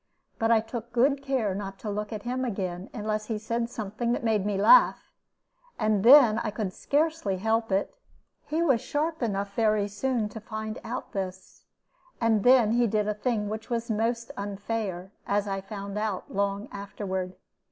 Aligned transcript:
But 0.39 0.49
I 0.49 0.61
took 0.61 0.91
good 0.93 1.21
care 1.21 1.53
not 1.53 1.77
to 1.81 1.89
look 1.91 2.11
at 2.11 2.23
him 2.23 2.43
again 2.43 2.89
unless 2.91 3.27
he 3.27 3.37
said 3.37 3.69
something 3.69 4.13
that 4.13 4.23
made 4.23 4.47
me 4.47 4.57
laugh, 4.57 5.11
and 5.77 6.03
then 6.03 6.39
I 6.39 6.49
could 6.49 6.73
scarcely 6.73 7.37
help 7.37 7.71
it. 7.71 7.93
He 8.47 8.63
was 8.63 8.81
sharp 8.81 9.21
enough 9.21 9.53
very 9.53 9.87
soon 9.87 10.27
to 10.29 10.39
find 10.39 10.79
out 10.83 11.11
this; 11.11 11.65
and 12.19 12.43
then 12.43 12.71
he 12.71 12.87
did 12.87 13.07
a 13.07 13.13
thing 13.13 13.47
which 13.47 13.69
was 13.69 13.91
most 13.91 14.31
unfair, 14.37 15.11
as 15.27 15.47
I 15.47 15.61
found 15.61 15.99
out 15.99 16.33
long 16.33 16.67
afterward. 16.71 17.35